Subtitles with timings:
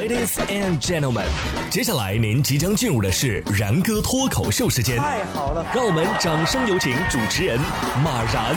[0.00, 1.26] Ladies and gentlemen，
[1.68, 4.96] 接下来您即将进入的是然哥脱口秀时间。
[4.96, 7.60] 太好了，让我们掌声有请主持人
[8.02, 8.56] 马然。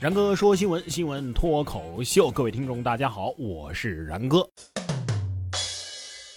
[0.00, 4.44] 然哥说新闻，新闻脱口秀，各位听众大家好，我是然哥。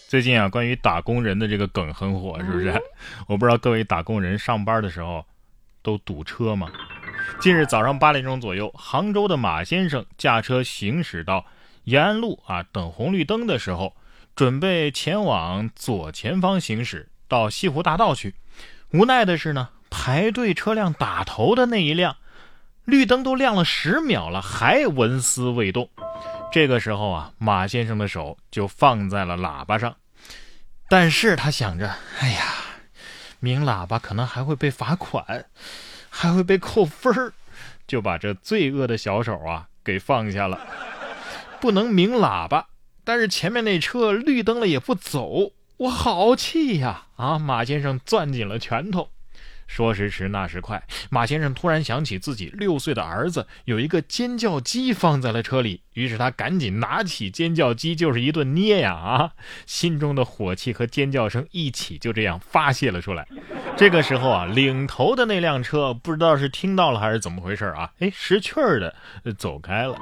[0.08, 2.72] 最近啊，关于打工人的这个梗很火，是不是？
[3.28, 5.26] 我不知道各位打工人上班的时候
[5.82, 6.72] 都堵车吗？
[7.40, 11.46] 近日早上八点钟左右，杭州的马先生驾车行驶到
[11.84, 13.96] 延安路啊等红绿灯的时候，
[14.36, 18.36] 准备前往左前方行驶到西湖大道去。
[18.92, 22.18] 无奈的是呢，排队车辆打头的那一辆，
[22.86, 25.90] 绿灯都亮了十秒了，还纹丝未动。
[26.52, 29.96] 这个时候啊，马先生的手就放在了喇叭上，
[30.90, 32.42] 但是他想着，哎呀，
[33.40, 35.46] 鸣喇叭可能还会被罚款，
[36.20, 37.34] 还会被扣分儿，
[37.86, 40.60] 就把这罪恶的小手啊给放下了。
[41.62, 42.70] 不能鸣喇叭，
[43.04, 47.06] 但是前面那车绿灯了也不走，我好气呀！
[47.18, 49.12] 啊，马先生攥紧了拳头。
[49.68, 59.34] 说时迟，那时快，马先生突然想起自己六岁的儿子有一个尖叫鸡放在了车里，于是他赶紧拿起尖叫鸡就是一顿捏呀啊！
[59.68, 63.28] 心中的火气和尖叫声一起就这样发泄了出来。
[63.78, 67.92] 这个时候啊，领头的那辆车不知道是听到了还是怎么回事啊？
[68.00, 68.94] 哎，识趣儿的
[69.38, 69.96] 走开了。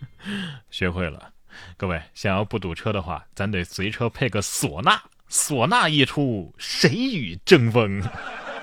[0.70, 1.30] 学会了，
[1.76, 4.98] 各位想要不堵车的话，咱得随车配个唢呐，
[5.30, 8.02] 唢呐一出，谁与争锋？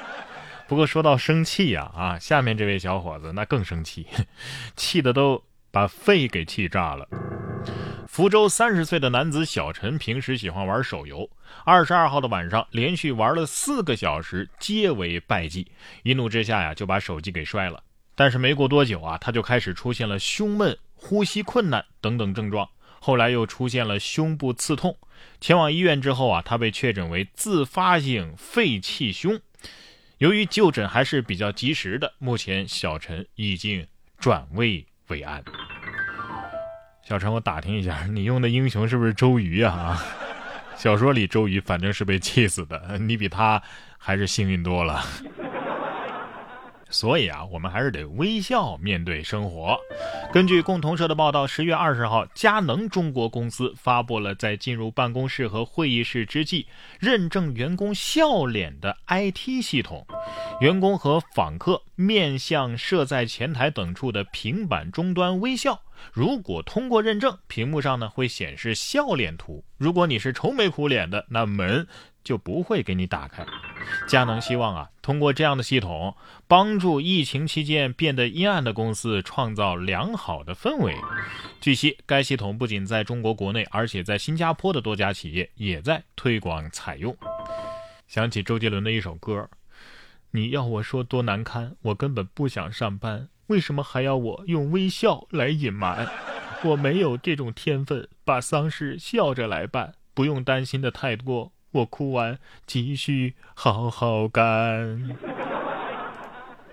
[0.68, 4.08] 不过说到生气呀，啊，下面这位小伙子那更生气，
[4.76, 7.08] 气的都把肺给气炸了。
[8.20, 11.30] 福州三十岁的男子小陈平时喜欢玩手游，
[11.64, 15.66] 二十二号的晚上连续玩了四个小时，皆为败绩，
[16.04, 17.82] 一怒之下呀就把手机给摔了。
[18.16, 22.68] 但是没过多久啊，他就开始出现了胸闷、呼吸困难等等症状，
[23.00, 24.98] 后来又出现了胸部刺痛。
[25.40, 29.40] 前往医院之后啊，他被确诊为自发性肺气胸。
[30.18, 35.42] 由于就诊还是比较及时的，目前小陈已经转危为安。
[37.10, 40.00] 小陈，我打听一下，你用的英雄是不是周瑜啊？
[40.76, 43.60] 小说里周瑜反正是被气死的，你比他
[43.98, 45.04] 还是幸运多了。
[46.92, 49.76] 所以啊，我们还是得微笑面对生活。
[50.32, 56.68] 根据共同社的报道，十月二十号，佳能中国公司发布了在进入办公室和会议室之际
[57.00, 60.06] 认证员工笑脸的 IT 系统。
[60.62, 65.80] 员工和访客面向设在前台等处的平板终端微笑，
[66.12, 69.64] 如果通过认证，屏幕上呢会显示笑脸图。
[69.78, 71.88] 如果你是愁眉苦脸的，那门
[72.24, 73.46] 就不会给你打开。
[74.08, 76.16] 佳能希望啊，通过这样的系统，
[76.48, 80.96] 帮助疫情期间变得阴暗的公司创造良好的氛围。
[81.62, 87.16] 据悉，该系统不仅在中国国内，而且在新加坡的多家企业也在推广采用。
[88.08, 89.50] 想起周杰伦的一首歌
[90.32, 96.08] ：“你要我说多难堪，我根本不想上班，为什么还要我用微笑来隐瞒？
[96.64, 105.16] 我没有这种天分，把丧事笑着来办，不用担心的太多。”我哭完，继续好好干。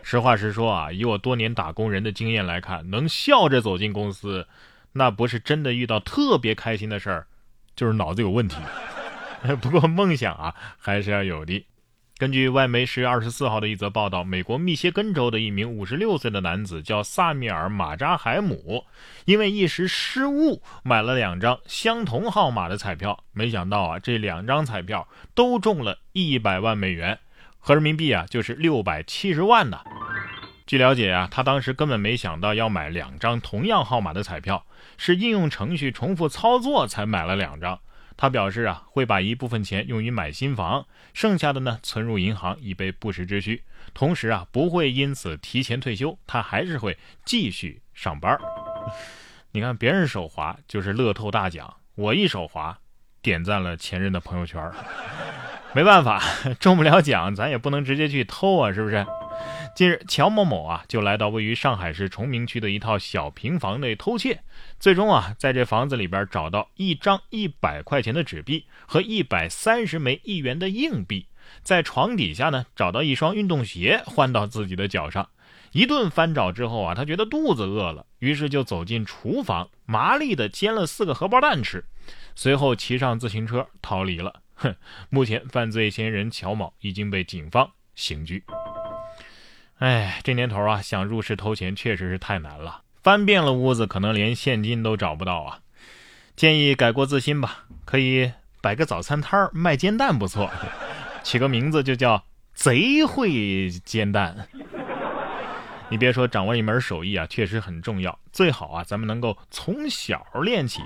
[0.02, 4.48] 实话实说啊，以我多年打工人的经验来看，能笑着走进公司，
[4.92, 7.26] 那不是真的遇到特别开心的事儿，
[7.74, 8.56] 就是脑子有问题。
[9.60, 11.66] 不过梦想啊，还是要有的。
[12.18, 18.86] 根据外媒十月二十四号的一则报道，美国密歇根州的一名五十六岁的男子叫萨米尔·马扎海姆，
[19.26, 27.18] 因为一时失误买了两张相同号码的彩票，没想到啊，这两张彩票都中了一百万美元，
[27.58, 29.80] 合人民币啊就是六百七十万呢。
[30.66, 34.64] 据了解啊，他当时根本没想到要买两张同样号码的彩票，
[34.96, 37.78] 是应用程序重复操作才买了两张。
[38.16, 43.62] 他表示啊，会把一部分钱用于买新房，剩下的呢存入银行以备不时之需。
[43.92, 48.38] 同时啊，不会因此提前退休，他还是会继续上班。
[49.52, 52.78] 你看，别人手滑就是乐透大奖，我一手滑，
[53.22, 54.70] 点赞了前任的朋友圈。
[55.74, 56.22] 没办法，
[56.58, 59.06] 中不了奖，咱也不能直接去偷啊，是不是？
[59.76, 64.40] 近日，乔某某啊就来到位于上海市崇明区的一套小平房内偷窃，
[64.80, 71.26] 最终啊在这房子里边找到一张一百块钱的纸币和一百三十枚一元的硬币，
[71.62, 75.28] 在床底下呢找到一双运动鞋换到自己的脚上。
[75.72, 81.84] 一顿翻找之后啊，他觉得肚子饿了，于是就走进厨房，麻利的煎了四个荷包蛋吃，
[82.34, 84.40] 随后骑上自行车逃离了。
[84.54, 84.74] 哼，
[85.10, 88.42] 目前犯罪嫌疑人乔某已经被警方刑拘。
[89.78, 95.60] 哎，这年头啊，想入室偷钱确实是太难了，翻遍了屋子，可能连现金都找不到啊。
[96.34, 98.32] 建议改过自新吧，可以
[98.62, 100.50] 摆个早餐摊儿卖煎蛋，不错，
[101.22, 102.24] 起个名字就叫
[102.54, 104.48] “贼会煎蛋”。
[105.88, 108.18] 你别说，掌握一门手艺啊，确实很重要。
[108.32, 110.80] 最好啊，咱们能够从小练起。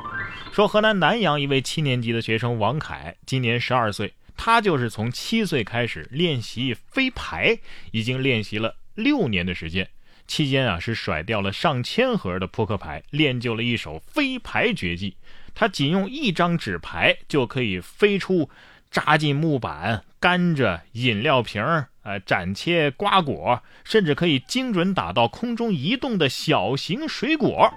[0.52, 7.58] 说河南南阳一位七年级的学生王凯，今年十二岁，他就是从七岁开始练习飞牌，
[7.92, 9.88] 已经练习了六年的时间。
[10.26, 15.16] 期间啊，是甩掉了上千盒的扑克牌，练就了一手飞牌绝技。
[15.54, 18.48] 他仅用一张纸牌就可以飞出
[18.90, 21.88] 扎进木板、甘蔗、饮料瓶儿。
[22.02, 27.74] 呃，斩切瓜果，甚至可以精准打到空中移动的小型水果。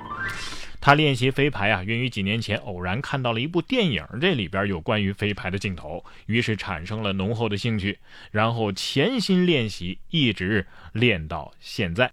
[0.83, 7.99] 他练习飞牌啊，源于几年前偶然看到了一部电影，这里边有关于飞牌的镜头，于是产生了浓厚的兴趣，
[8.31, 12.11] 然后潜心练习，一直练到现在。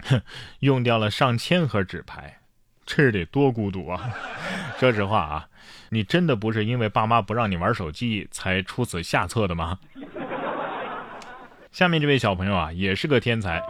[0.00, 0.20] 哼，
[0.60, 2.40] 用掉了上千盒纸牌，
[2.84, 4.14] 这得多孤独啊！
[4.78, 5.48] 说实话啊，
[5.88, 9.78] 你真的不是因为爸妈不让你玩手机才出此下策的吗？
[11.78, 13.62] 下面这位小朋友啊，也是个天才。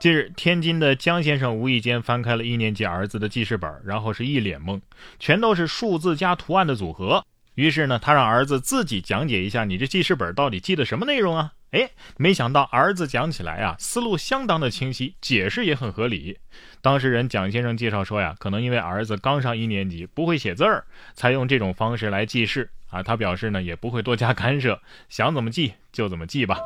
[0.00, 4.80] 近日，天津的江先生无意间翻开了一年级儿子的记事本，然后是一脸懵，
[5.18, 7.24] 全都是数字加图案的组合。
[7.56, 11.54] 于是呢，他让儿子自己讲解一下，你这记事本到底记的什么内容啊？
[11.72, 16.38] 哎，没想到儿子讲起来啊，思路相当的清晰，解释也很合理。
[16.80, 23.02] 当事人蒋先生介绍说呀，可能因为儿子刚上一年级，不会写字儿，才用这种方式来记事啊。
[23.02, 26.60] 他表示呢，也不会多加干涉，想怎么记就怎么记吧。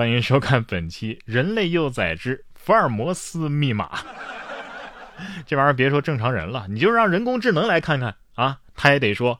[0.00, 3.96] 欢迎收看本期《人类幼崽之福尔摩斯密码》。
[5.44, 9.38] 这玩意儿别说正常人了，你就让人工智能来看看啊，他也得说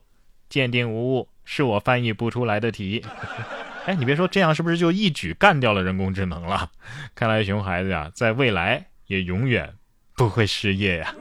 [0.51, 3.03] 鉴定无误，是我翻译不出来的题。
[3.87, 6.71] 哎，你别说，这样是不是就一举干掉了人工智能了？
[7.15, 9.73] 看来熊孩子呀，在未来也永远
[10.15, 11.15] 不会失业呀。